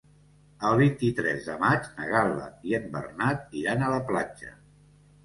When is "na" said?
1.97-2.07